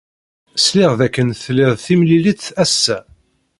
Sliɣ 0.65 0.91
dakken 0.99 1.27
tlid 1.43 1.71
timlilit 1.85 2.43
ass-a. 2.63 2.99